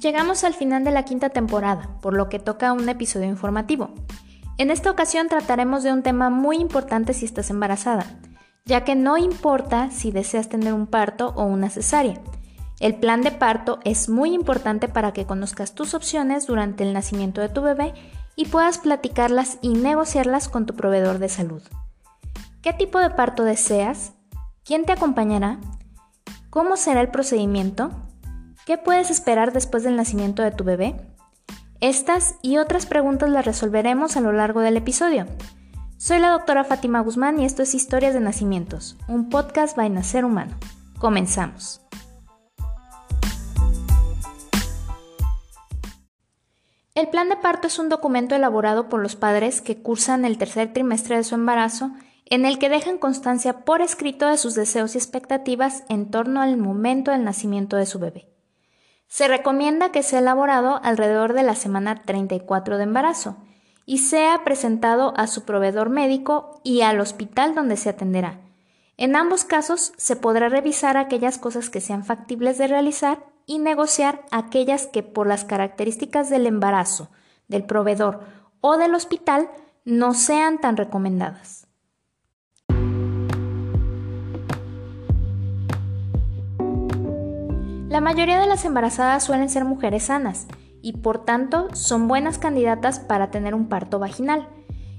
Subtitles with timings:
[0.00, 3.90] Llegamos al final de la quinta temporada, por lo que toca un episodio informativo.
[4.58, 8.06] En esta ocasión trataremos de un tema muy importante si estás embarazada,
[8.66, 12.20] ya que no importa si deseas tener un parto o una cesárea.
[12.78, 17.40] El plan de parto es muy importante para que conozcas tus opciones durante el nacimiento
[17.40, 17.94] de tu bebé
[18.34, 21.62] y puedas platicarlas y negociarlas con tu proveedor de salud.
[22.60, 24.12] ¿Qué tipo de parto deseas?
[24.62, 25.58] ¿Quién te acompañará?
[26.50, 28.05] ¿Cómo será el procedimiento?
[28.66, 30.96] ¿Qué puedes esperar después del nacimiento de tu bebé?
[31.80, 35.26] Estas y otras preguntas las resolveremos a lo largo del episodio.
[35.98, 40.24] Soy la doctora Fátima Guzmán y esto es Historias de Nacimientos, un podcast by Nacer
[40.24, 40.56] Humano.
[40.98, 41.80] Comenzamos.
[46.96, 50.72] El plan de parto es un documento elaborado por los padres que cursan el tercer
[50.72, 51.92] trimestre de su embarazo
[52.24, 56.56] en el que dejan constancia por escrito de sus deseos y expectativas en torno al
[56.56, 58.35] momento del nacimiento de su bebé.
[59.08, 63.36] Se recomienda que sea elaborado alrededor de la semana 34 de embarazo
[63.86, 68.40] y sea presentado a su proveedor médico y al hospital donde se atenderá.
[68.96, 74.24] En ambos casos se podrá revisar aquellas cosas que sean factibles de realizar y negociar
[74.32, 77.08] aquellas que por las características del embarazo,
[77.46, 78.20] del proveedor
[78.60, 79.50] o del hospital
[79.84, 81.65] no sean tan recomendadas.
[87.88, 90.48] La mayoría de las embarazadas suelen ser mujeres sanas
[90.82, 94.48] y por tanto son buenas candidatas para tener un parto vaginal.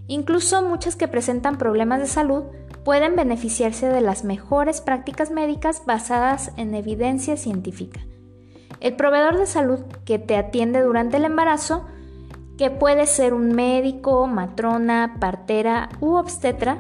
[0.08, 2.44] Incluso muchas que presentan problemas de salud
[2.86, 8.00] pueden beneficiarse de las mejores prácticas médicas basadas en evidencia científica.
[8.80, 11.86] El proveedor de salud que te atiende durante el embarazo,
[12.58, 16.78] que puede ser un médico, matrona, partera u obstetra,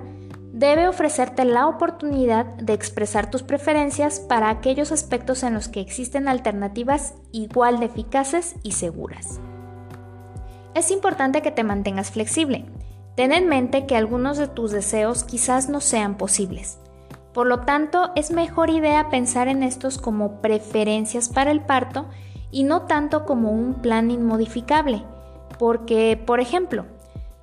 [0.57, 6.27] debe ofrecerte la oportunidad de expresar tus preferencias para aquellos aspectos en los que existen
[6.27, 9.39] alternativas igual de eficaces y seguras.
[10.73, 12.65] Es importante que te mantengas flexible.
[13.15, 16.79] Ten en mente que algunos de tus deseos quizás no sean posibles.
[17.33, 22.07] Por lo tanto, es mejor idea pensar en estos como preferencias para el parto
[22.49, 25.03] y no tanto como un plan inmodificable.
[25.59, 26.85] Porque, por ejemplo,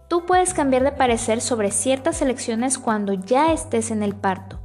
[0.09, 4.61] Tú puedes cambiar de parecer sobre ciertas elecciones cuando ya estés en el parto.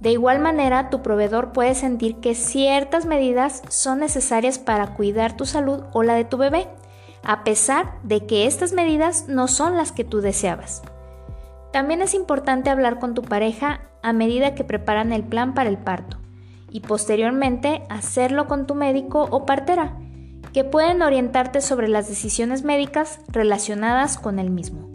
[0.00, 5.44] De igual manera, tu proveedor puede sentir que ciertas medidas son necesarias para cuidar tu
[5.44, 6.68] salud o la de tu bebé,
[7.22, 10.82] a pesar de que estas medidas no son las que tú deseabas.
[11.70, 15.76] También es importante hablar con tu pareja a medida que preparan el plan para el
[15.76, 16.16] parto
[16.70, 19.96] y posteriormente hacerlo con tu médico o partera
[20.52, 24.90] que pueden orientarte sobre las decisiones médicas relacionadas con el mismo.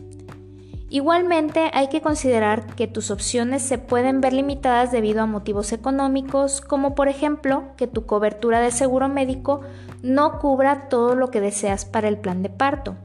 [0.90, 6.62] Igualmente hay que considerar que tus opciones se pueden ver limitadas debido a motivos económicos,
[6.62, 9.62] como por ejemplo que tu cobertura de seguro médico
[10.04, 12.96] no cubra todo lo que deseas para el plan de parto,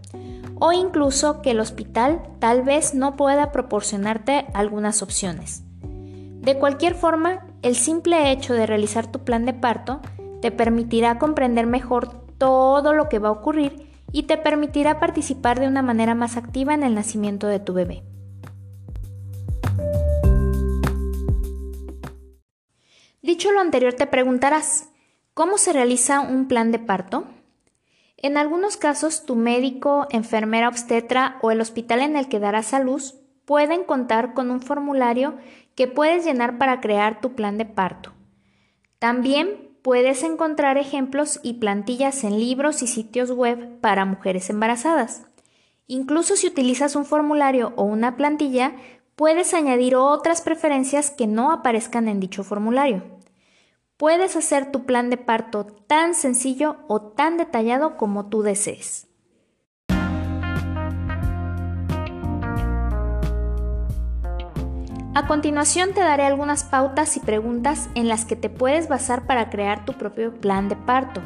[0.61, 5.65] o incluso que el hospital tal vez no pueda proporcionarte algunas opciones.
[5.81, 10.01] De cualquier forma, el simple hecho de realizar tu plan de parto
[10.43, 15.69] te permitirá comprender mejor todo lo que va a ocurrir y te permitirá participar de
[15.69, 18.03] una manera más activa en el nacimiento de tu bebé.
[23.23, 24.89] Dicho lo anterior, te preguntarás,
[25.35, 27.27] ¿cómo se realiza un plan de parto?
[28.17, 32.81] En algunos casos, tu médico, enfermera obstetra o el hospital en el que darás a
[32.81, 35.37] luz pueden contar con un formulario
[35.75, 38.13] que puedes llenar para crear tu plan de parto.
[38.99, 45.27] También puedes encontrar ejemplos y plantillas en libros y sitios web para mujeres embarazadas.
[45.87, 48.73] Incluso si utilizas un formulario o una plantilla,
[49.17, 53.03] puedes añadir otras preferencias que no aparezcan en dicho formulario.
[53.97, 59.10] Puedes hacer tu plan de parto tan sencillo o tan detallado como tú desees.
[65.21, 69.51] A continuación te daré algunas pautas y preguntas en las que te puedes basar para
[69.51, 71.21] crear tu propio plan de parto.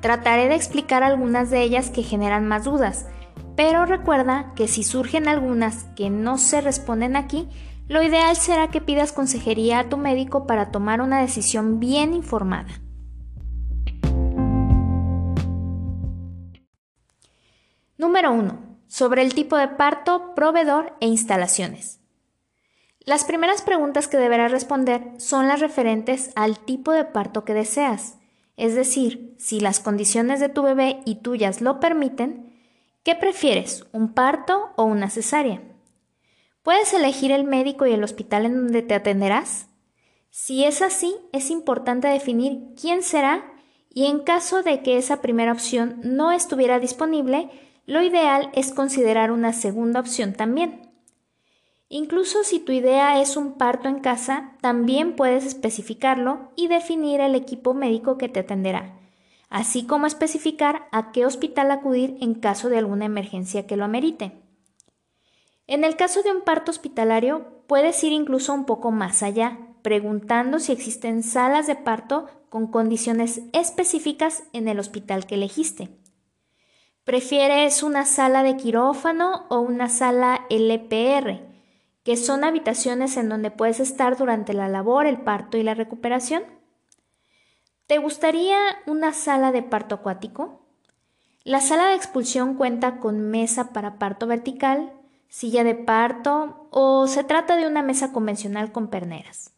[0.00, 3.08] Trataré de explicar algunas de ellas que generan más dudas,
[3.56, 7.48] pero recuerda que si surgen algunas que no se responden aquí,
[7.88, 12.68] lo ideal será que pidas consejería a tu médico para tomar una decisión bien informada.
[17.98, 18.78] Número 1.
[18.86, 22.03] Sobre el tipo de parto, proveedor e instalaciones.
[23.04, 28.16] Las primeras preguntas que deberás responder son las referentes al tipo de parto que deseas,
[28.56, 32.52] es decir, si las condiciones de tu bebé y tuyas lo permiten,
[33.02, 35.60] ¿qué prefieres, un parto o una cesárea?
[36.62, 39.66] ¿Puedes elegir el médico y el hospital en donde te atenderás?
[40.30, 43.52] Si es así, es importante definir quién será
[43.90, 47.50] y en caso de que esa primera opción no estuviera disponible,
[47.86, 50.83] lo ideal es considerar una segunda opción también.
[51.88, 57.34] Incluso si tu idea es un parto en casa, también puedes especificarlo y definir el
[57.34, 58.98] equipo médico que te atenderá,
[59.50, 64.32] así como especificar a qué hospital acudir en caso de alguna emergencia que lo amerite.
[65.66, 70.58] En el caso de un parto hospitalario, puedes ir incluso un poco más allá, preguntando
[70.58, 75.90] si existen salas de parto con condiciones específicas en el hospital que elegiste.
[77.04, 81.53] ¿Prefieres una sala de quirófano o una sala LPR,
[82.04, 86.44] que son habitaciones en donde puedes estar durante la labor, el parto y la recuperación?
[87.86, 90.60] ¿Te gustaría una sala de parto acuático?
[91.44, 94.92] La sala de expulsión cuenta con mesa para parto vertical,
[95.28, 99.50] silla de parto o se trata de una mesa convencional con perneras.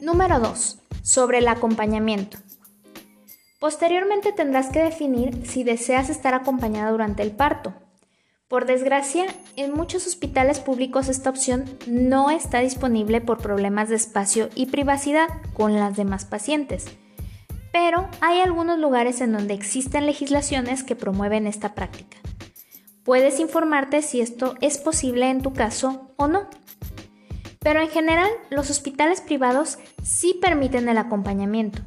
[0.00, 2.38] Número 2 sobre el acompañamiento.
[3.58, 7.74] Posteriormente tendrás que definir si deseas estar acompañada durante el parto.
[8.46, 9.26] Por desgracia,
[9.56, 15.28] en muchos hospitales públicos esta opción no está disponible por problemas de espacio y privacidad
[15.54, 16.86] con las demás pacientes,
[17.72, 22.16] pero hay algunos lugares en donde existen legislaciones que promueven esta práctica.
[23.04, 26.48] Puedes informarte si esto es posible en tu caso o no.
[27.58, 31.82] Pero en general, los hospitales privados sí permiten el acompañamiento.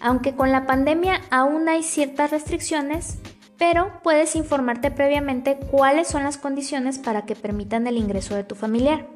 [0.00, 3.18] Aunque con la pandemia aún hay ciertas restricciones,
[3.58, 8.54] pero puedes informarte previamente cuáles son las condiciones para que permitan el ingreso de tu
[8.54, 9.06] familiar.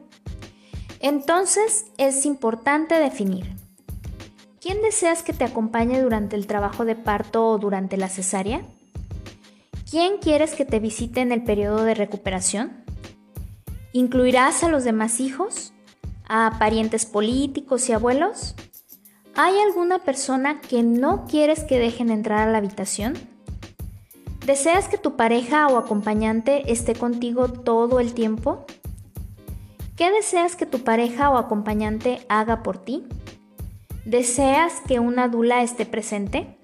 [1.00, 3.56] Entonces es importante definir.
[4.60, 8.62] ¿Quién deseas que te acompañe durante el trabajo de parto o durante la cesárea?
[9.90, 12.84] ¿Quién quieres que te visite en el periodo de recuperación?
[13.92, 15.72] ¿Incluirás a los demás hijos?
[16.26, 18.54] ¿A parientes políticos y abuelos?
[19.36, 23.14] ¿Hay alguna persona que no quieres que dejen entrar a la habitación?
[24.46, 28.64] ¿Deseas que tu pareja o acompañante esté contigo todo el tiempo?
[29.96, 33.08] ¿Qué deseas que tu pareja o acompañante haga por ti?
[34.04, 36.56] ¿Deseas que una dula esté presente?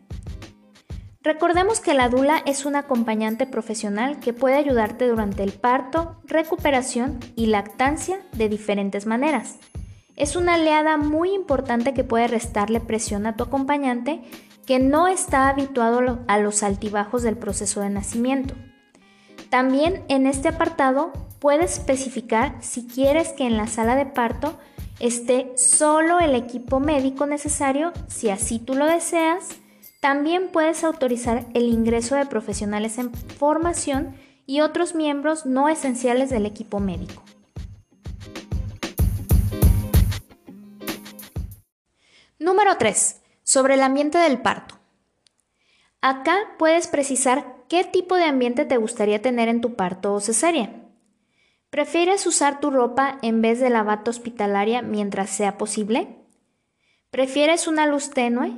[1.23, 7.19] Recordemos que la dula es un acompañante profesional que puede ayudarte durante el parto, recuperación
[7.35, 9.59] y lactancia de diferentes maneras.
[10.21, 14.21] Es una aliada muy importante que puede restarle presión a tu acompañante
[14.67, 18.55] que no está habituado a los altibajos del proceso de nacimiento.
[19.49, 24.59] También en este apartado puedes especificar si quieres que en la sala de parto
[24.99, 29.49] esté solo el equipo médico necesario, si así tú lo deseas,
[30.03, 34.15] también puedes autorizar el ingreso de profesionales en formación
[34.45, 37.23] y otros miembros no esenciales del equipo médico.
[42.51, 43.23] Número 3.
[43.45, 44.75] Sobre el ambiente del parto.
[46.01, 50.73] Acá puedes precisar qué tipo de ambiente te gustaría tener en tu parto o cesárea.
[51.71, 56.17] ¿Prefieres usar tu ropa en vez de la bata hospitalaria mientras sea posible?
[57.13, 58.53] ¿Prefieres una luz tenue?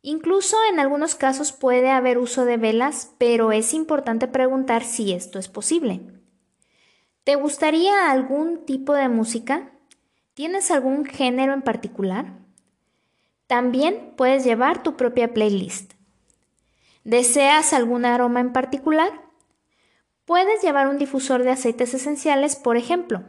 [0.00, 5.38] Incluso en algunos casos puede haber uso de velas, pero es importante preguntar si esto
[5.38, 6.00] es posible.
[7.24, 9.70] ¿Te gustaría algún tipo de música?
[10.32, 12.40] ¿Tienes algún género en particular?
[13.52, 15.92] También puedes llevar tu propia playlist.
[17.04, 19.12] ¿Deseas algún aroma en particular?
[20.24, 23.24] Puedes llevar un difusor de aceites esenciales, por ejemplo.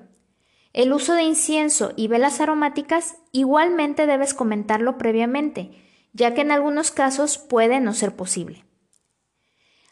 [0.71, 5.71] El uso de incienso y velas aromáticas igualmente debes comentarlo previamente
[6.13, 8.63] ya que en algunos casos puede no ser posible.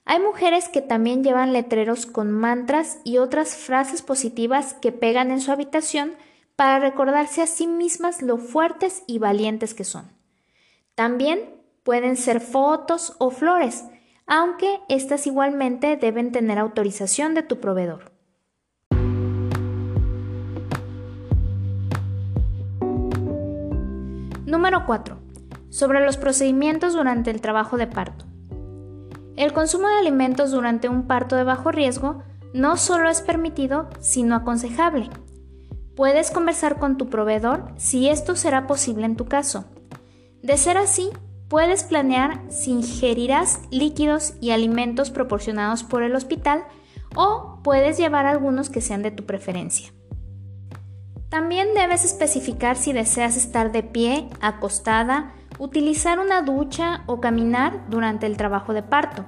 [0.05, 5.41] Hay mujeres que también llevan letreros con mantras y otras frases positivas que pegan en
[5.41, 6.13] su habitación
[6.55, 10.20] para recordarse a sí mismas lo fuertes y valientes que son.
[10.95, 13.85] También pueden ser fotos o flores,
[14.27, 18.11] aunque estas igualmente deben tener autorización de tu proveedor.
[24.45, 25.31] Número 4
[25.71, 28.25] sobre los procedimientos durante el trabajo de parto.
[29.37, 32.21] El consumo de alimentos durante un parto de bajo riesgo
[32.53, 35.09] no solo es permitido, sino aconsejable.
[35.95, 39.65] Puedes conversar con tu proveedor si esto será posible en tu caso.
[40.41, 41.09] De ser así,
[41.49, 46.63] puedes planear si ingerirás líquidos y alimentos proporcionados por el hospital
[47.15, 49.91] o puedes llevar algunos que sean de tu preferencia.
[51.29, 58.25] También debes especificar si deseas estar de pie, acostada, utilizar una ducha o caminar durante
[58.25, 59.25] el trabajo de parto.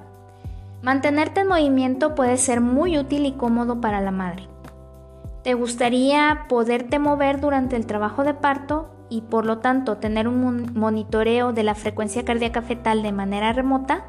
[0.82, 4.48] Mantenerte en movimiento puede ser muy útil y cómodo para la madre.
[5.42, 10.72] ¿Te gustaría poderte mover durante el trabajo de parto y por lo tanto tener un
[10.74, 14.04] monitoreo de la frecuencia cardíaca fetal de manera remota?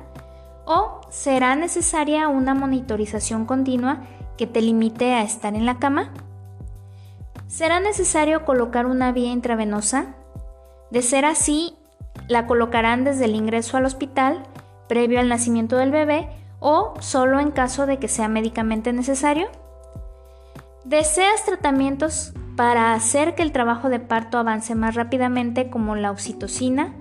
[0.65, 4.01] ¿O será necesaria una monitorización continua
[4.37, 6.11] que te limite a estar en la cama?
[7.47, 10.15] ¿Será necesario colocar una vía intravenosa?
[10.91, 11.75] De ser así,
[12.27, 14.43] la colocarán desde el ingreso al hospital,
[14.87, 19.47] previo al nacimiento del bebé, o solo en caso de que sea médicamente necesario.
[20.83, 26.93] ¿Deseas tratamientos para hacer que el trabajo de parto avance más rápidamente como la oxitocina?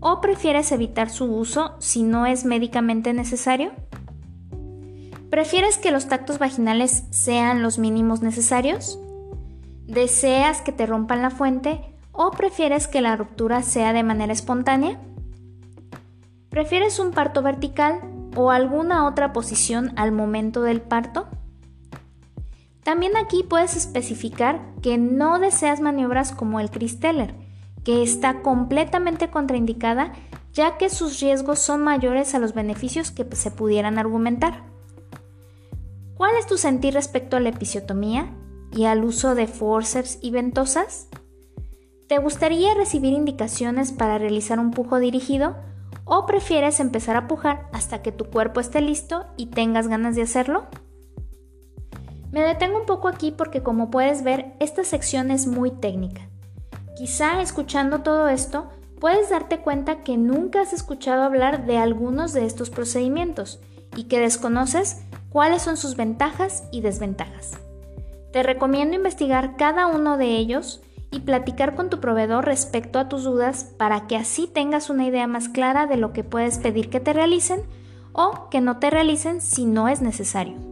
[0.00, 3.72] ¿O prefieres evitar su uso si no es médicamente necesario?
[5.30, 8.98] ¿Prefieres que los tactos vaginales sean los mínimos necesarios?
[9.86, 11.80] ¿Deseas que te rompan la fuente
[12.12, 15.00] o prefieres que la ruptura sea de manera espontánea?
[16.48, 18.00] ¿Prefieres un parto vertical
[18.36, 21.28] o alguna otra posición al momento del parto?
[22.82, 27.34] También aquí puedes especificar que no deseas maniobras como el Christeller,
[27.84, 30.12] que está completamente contraindicada
[30.52, 34.64] ya que sus riesgos son mayores a los beneficios que se pudieran argumentar.
[36.14, 38.30] ¿Cuál es tu sentir respecto a la episiotomía
[38.70, 41.08] y al uso de forceps y ventosas?
[42.06, 45.56] ¿Te gustaría recibir indicaciones para realizar un pujo dirigido
[46.04, 50.22] o prefieres empezar a pujar hasta que tu cuerpo esté listo y tengas ganas de
[50.22, 50.66] hacerlo?
[52.32, 56.22] Me detengo un poco aquí porque como puedes ver, esta sección es muy técnica.
[56.96, 62.46] Quizá escuchando todo esto, puedes darte cuenta que nunca has escuchado hablar de algunos de
[62.46, 63.60] estos procedimientos
[63.96, 67.58] y que desconoces cuáles son sus ventajas y desventajas.
[68.32, 73.24] Te recomiendo investigar cada uno de ellos y platicar con tu proveedor respecto a tus
[73.24, 77.00] dudas para que así tengas una idea más clara de lo que puedes pedir que
[77.00, 77.60] te realicen
[78.12, 80.71] o que no te realicen si no es necesario.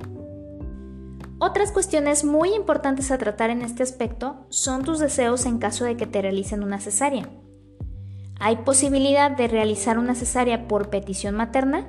[1.42, 5.96] Otras cuestiones muy importantes a tratar en este aspecto son tus deseos en caso de
[5.96, 7.30] que te realicen una cesárea.
[8.38, 11.88] ¿Hay posibilidad de realizar una cesárea por petición materna?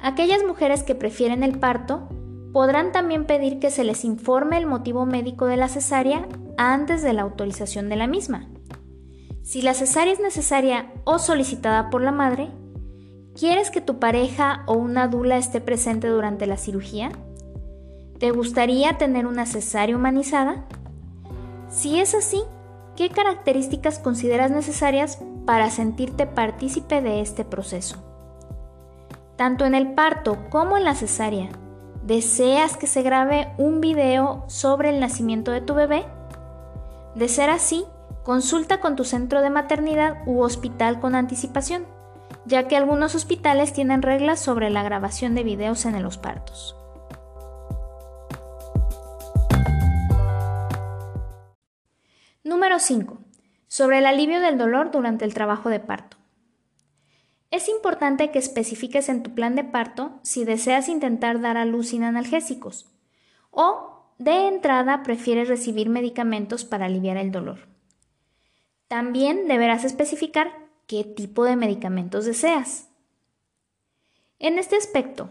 [0.00, 2.08] Aquellas mujeres que prefieren el parto
[2.52, 6.26] podrán también pedir que se les informe el motivo médico de la cesárea
[6.56, 8.48] antes de la autorización de la misma.
[9.44, 12.50] Si la cesárea es necesaria o solicitada por la madre,
[13.38, 17.12] ¿quieres que tu pareja o una dula esté presente durante la cirugía?
[18.20, 20.66] ¿Te gustaría tener una cesárea humanizada?
[21.70, 22.42] Si es así,
[22.94, 27.96] ¿qué características consideras necesarias para sentirte partícipe de este proceso?
[29.36, 31.48] Tanto en el parto como en la cesárea,
[32.04, 36.04] ¿deseas que se grabe un video sobre el nacimiento de tu bebé?
[37.14, 37.86] De ser así,
[38.22, 41.86] consulta con tu centro de maternidad u hospital con anticipación,
[42.44, 46.76] ya que algunos hospitales tienen reglas sobre la grabación de videos en los partos.
[52.50, 53.16] Número 5.
[53.68, 56.16] Sobre el alivio del dolor durante el trabajo de parto.
[57.52, 61.90] Es importante que especifiques en tu plan de parto si deseas intentar dar a luz
[61.90, 62.90] sin analgésicos
[63.52, 67.68] o de entrada prefieres recibir medicamentos para aliviar el dolor.
[68.88, 70.50] También deberás especificar
[70.88, 72.88] qué tipo de medicamentos deseas.
[74.40, 75.30] En este aspecto,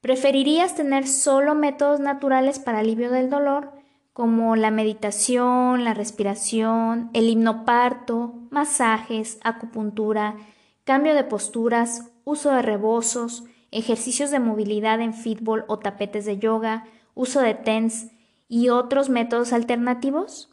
[0.00, 3.83] ¿preferirías tener solo métodos naturales para alivio del dolor
[4.14, 10.36] como la meditación, la respiración, el hipnoparto, masajes, acupuntura,
[10.84, 13.42] cambio de posturas, uso de rebozos,
[13.72, 18.12] ejercicios de movilidad en fútbol o tapetes de yoga, uso de TENS
[18.46, 20.48] y otros métodos alternativos?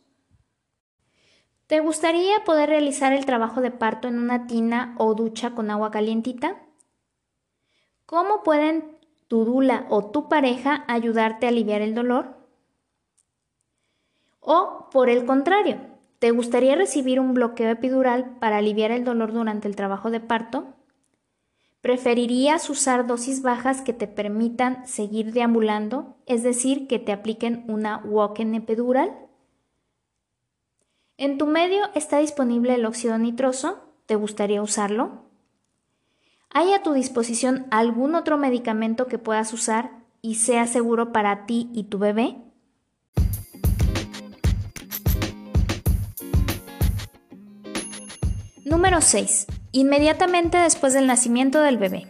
[1.67, 5.91] ¿Te gustaría poder realizar el trabajo de parto en una tina o ducha con agua
[5.91, 6.59] calientita?
[8.07, 12.40] ¿Cómo pueden tu dula o tu pareja ayudarte a aliviar el dolor?
[14.41, 15.77] O, por el contrario,
[16.19, 20.73] ¿te gustaría recibir un bloqueo epidural para aliviar el dolor durante el trabajo de parto?
[21.79, 27.97] ¿Preferirías usar dosis bajas que te permitan seguir deambulando, es decir, que te apliquen una
[28.03, 29.15] walk-in epidural?
[31.17, 35.25] En tu medio está disponible el óxido nitroso, ¿te gustaría usarlo?
[36.49, 41.69] ¿Hay a tu disposición algún otro medicamento que puedas usar y sea seguro para ti
[41.73, 42.50] y tu bebé?
[48.71, 49.47] Número 6.
[49.73, 52.07] Inmediatamente después del nacimiento del bebé.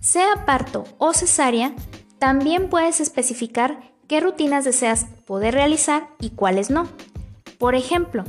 [0.00, 1.72] Sea parto o cesárea,
[2.18, 6.86] también puedes especificar qué rutinas deseas poder realizar y cuáles no.
[7.56, 8.24] Por ejemplo,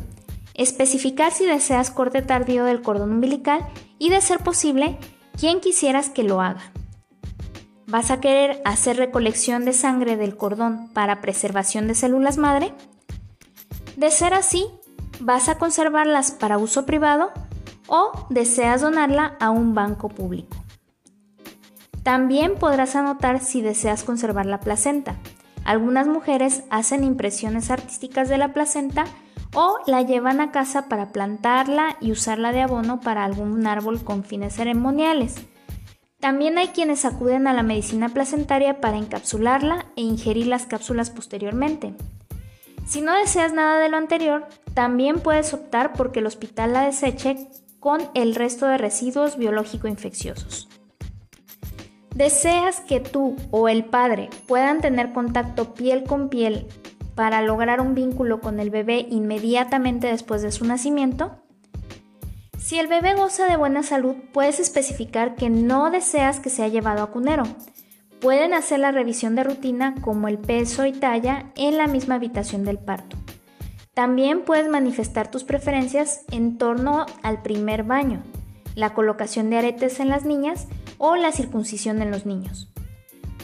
[0.54, 3.68] especificar si deseas corte tardío del cordón umbilical
[4.00, 4.98] y, de ser posible,
[5.38, 6.72] quién quisieras que lo haga.
[7.86, 12.74] ¿Vas a querer hacer recolección de sangre del cordón para preservación de células madre?
[13.98, 14.68] De ser así,
[15.20, 17.32] ¿vas a conservarlas para uso privado
[17.88, 20.58] o deseas donarla a un banco público?
[22.04, 25.16] También podrás anotar si deseas conservar la placenta.
[25.64, 29.06] Algunas mujeres hacen impresiones artísticas de la placenta
[29.54, 34.24] o la llevan a casa para plantarla y usarla de abono para algún árbol con
[34.24, 35.36] fines ceremoniales.
[36.20, 41.96] También hay quienes acuden a la medicina placentaria para encapsularla e ingerir las cápsulas posteriormente.
[42.86, 46.86] Si no deseas nada de lo anterior, también puedes optar por que el hospital la
[46.86, 47.48] deseche
[47.80, 50.70] con el resto de residuos biológico-infecciosos.
[52.16, 56.68] ¿Deseas que tú o el padre puedan tener contacto piel con piel
[57.16, 61.38] para lograr un vínculo con el bebé inmediatamente después de su nacimiento?
[62.60, 67.04] Si el bebé goza de buena salud, puedes especificar que no deseas que sea llevado
[67.04, 67.44] a cunero.
[68.24, 72.64] Pueden hacer la revisión de rutina como el peso y talla en la misma habitación
[72.64, 73.18] del parto.
[73.94, 78.24] También puedes manifestar tus preferencias en torno al primer baño,
[78.76, 82.70] la colocación de aretes en las niñas o la circuncisión en los niños.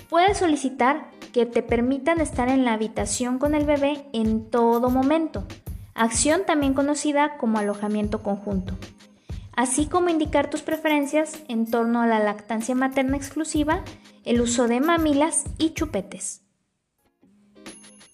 [0.10, 5.46] Puedes solicitar que te permitan estar en la habitación con el bebé en todo momento,
[5.94, 8.78] acción también conocida como alojamiento conjunto,
[9.60, 13.84] así como indicar tus preferencias en torno a la lactancia materna exclusiva,
[14.24, 16.44] el uso de mamilas y chupetes.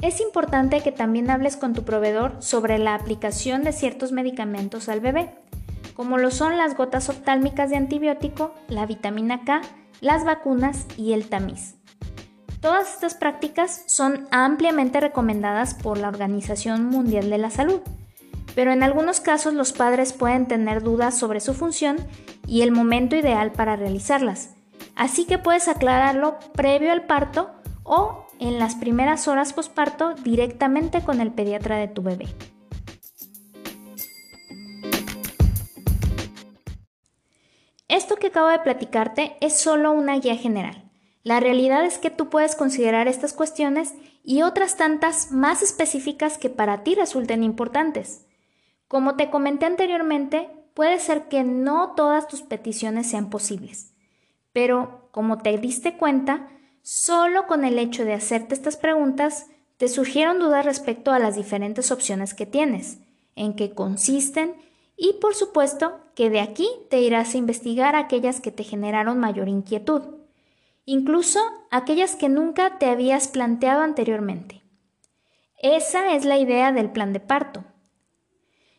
[0.01, 5.01] Es importante que también hables con tu proveedor sobre la aplicación de ciertos medicamentos al
[5.01, 5.35] bebé,
[5.95, 9.61] como lo son las gotas oftálmicas de antibiótico, la vitamina K,
[10.01, 11.75] las vacunas y el tamiz.
[12.59, 17.81] Todas estas prácticas son ampliamente recomendadas por la Organización Mundial de la Salud,
[18.55, 21.97] pero en algunos casos los padres pueden tener dudas sobre su función
[22.47, 24.55] y el momento ideal para realizarlas,
[24.95, 27.51] así que puedes aclararlo previo al parto
[27.83, 32.27] o en las primeras horas posparto directamente con el pediatra de tu bebé.
[37.87, 40.91] Esto que acabo de platicarte es solo una guía general.
[41.23, 46.49] La realidad es que tú puedes considerar estas cuestiones y otras tantas más específicas que
[46.49, 48.24] para ti resulten importantes.
[48.87, 53.93] Como te comenté anteriormente, puede ser que no todas tus peticiones sean posibles,
[54.53, 56.47] pero como te diste cuenta,
[56.81, 61.91] solo con el hecho de hacerte estas preguntas te surgieron dudas respecto a las diferentes
[61.91, 62.99] opciones que tienes,
[63.35, 64.55] en qué consisten
[64.95, 69.49] y por supuesto que de aquí te irás a investigar aquellas que te generaron mayor
[69.49, 70.15] inquietud
[70.85, 71.39] incluso
[71.71, 74.61] aquellas que nunca te habías planteado anteriormente.
[75.57, 77.63] Esa es la idea del plan de parto.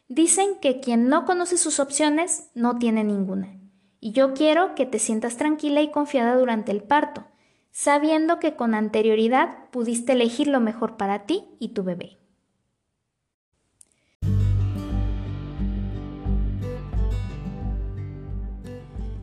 [0.09, 3.59] Dicen que quien no conoce sus opciones no tiene ninguna,
[3.99, 7.27] y yo quiero que te sientas tranquila y confiada durante el parto,
[7.73, 12.19] sabiendo que con anterioridad pudiste elegir lo mejor para ti y tu bebé.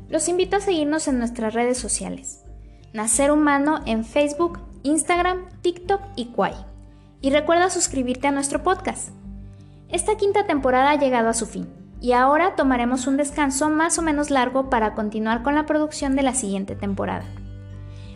[0.10, 2.44] Los invito a seguirnos en nuestras redes sociales.
[2.94, 6.54] Nacer Humano en Facebook, Instagram, TikTok y Kwai.
[7.22, 9.23] Y recuerda suscribirte a nuestro podcast.
[9.94, 11.70] Esta quinta temporada ha llegado a su fin
[12.02, 16.24] y ahora tomaremos un descanso más o menos largo para continuar con la producción de
[16.24, 17.26] la siguiente temporada.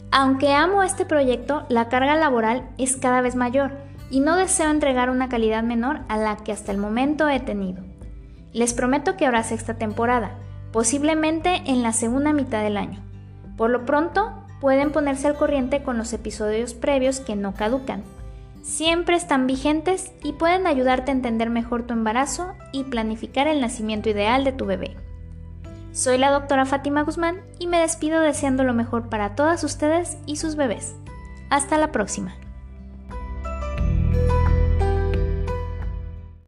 [0.10, 3.74] Aunque amo este proyecto, la carga laboral es cada vez mayor
[4.10, 7.84] y no deseo entregar una calidad menor a la que hasta el momento he tenido.
[8.54, 10.32] Les prometo que habrá sexta temporada,
[10.74, 13.04] posiblemente en la segunda mitad del año.
[13.56, 18.02] Por lo pronto, pueden ponerse al corriente con los episodios previos que no caducan.
[18.62, 24.10] Siempre están vigentes y pueden ayudarte a entender mejor tu embarazo y planificar el nacimiento
[24.10, 24.98] ideal de tu bebé.
[25.92, 30.36] Soy la doctora Fátima Guzmán y me despido deseando lo mejor para todas ustedes y
[30.36, 30.96] sus bebés.
[31.50, 32.36] Hasta la próxima.